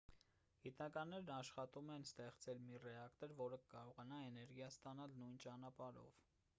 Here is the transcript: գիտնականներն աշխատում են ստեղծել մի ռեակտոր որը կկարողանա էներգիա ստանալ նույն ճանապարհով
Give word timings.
գիտնականներն 0.61 1.27
աշխատում 1.33 1.91
են 1.97 2.05
ստեղծել 2.07 2.63
մի 2.69 2.79
ռեակտոր 2.87 3.37
որը 3.43 3.61
կկարողանա 3.67 4.23
էներգիա 4.31 4.71
ստանալ 4.77 5.19
նույն 5.21 5.39
ճանապարհով 5.47 6.23